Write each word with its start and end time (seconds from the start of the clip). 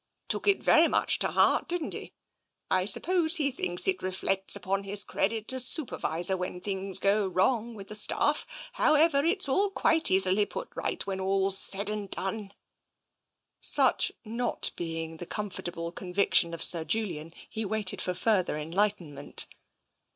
Took 0.29 0.47
it 0.47 0.63
very 0.63 0.87
much 0.87 1.19
to 1.19 1.27
heart, 1.27 1.67
didn't 1.67 1.93
he? 1.93 2.11
I 2.71 2.85
suppose 2.85 3.35
he 3.35 3.51
thinks 3.51 3.87
it 3.87 4.01
reflects 4.01 4.55
upon 4.55 4.83
his 4.83 5.03
credit 5.03 5.53
as 5.53 5.67
Supervisor, 5.67 6.35
when 6.35 6.59
things 6.59 6.97
go 6.97 7.27
wrong 7.27 7.75
with 7.75 7.87
the 7.89 7.93
staff. 7.95 8.47
However, 8.73 9.23
it's 9.23 9.47
all 9.47 9.69
quite 9.69 10.09
easily 10.09 10.47
put 10.47 10.69
right, 10.73 11.05
when 11.05 11.19
all's 11.19 11.59
said 11.59 11.87
and 11.87 12.09
done." 12.09 12.49
(t 12.49 12.55
TENSION 13.61 13.61
253 13.61 13.61
Such 13.61 14.11
not 14.25 14.71
being 14.75 15.17
the 15.17 15.27
comfortable 15.27 15.91
conviction 15.91 16.55
of 16.55 16.63
Sir 16.63 16.83
Julian, 16.83 17.31
he 17.47 17.63
waited 17.63 18.01
for 18.01 18.15
further 18.15 18.57
enlightenment. 18.57 19.45